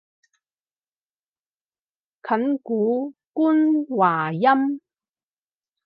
[2.23, 4.79] 近古官話音